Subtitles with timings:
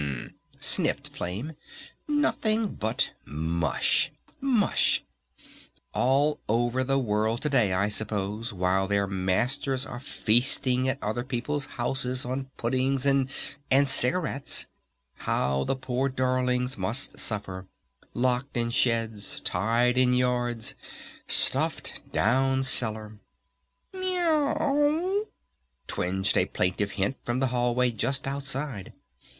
[0.01, 1.53] "U m m," sniffed Flame.
[2.07, 4.11] "Nothing but mush!
[4.39, 5.03] Mush!
[5.93, 11.23] All over the world to day I suppose while their masters are feasting at other
[11.23, 13.29] people's houses on puddings and
[13.69, 14.65] and cigarettes!
[15.17, 17.67] How the poor darlings must suffer!
[18.15, 19.39] Locked in sheds!
[19.41, 20.73] Tied in yards!
[21.27, 23.19] Stuffed down cellar!"
[23.93, 25.27] "Me o w,"
[25.85, 28.93] twinged a plaintive hint from the hallway just outside.